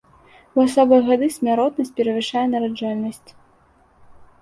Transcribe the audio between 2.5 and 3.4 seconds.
нараджальнасць.